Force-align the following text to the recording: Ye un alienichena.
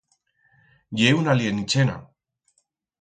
Ye 0.99 1.07
un 1.19 1.29
alienichena. 1.33 1.95